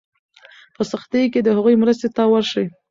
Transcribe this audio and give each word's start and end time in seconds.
په 0.75 0.81
سختۍ 0.91 1.23
کې 1.33 1.39
د 1.43 1.47
هغوی 1.57 1.75
مرستې 1.83 2.07
ته 2.15 2.23
ورشئ. 2.31 2.65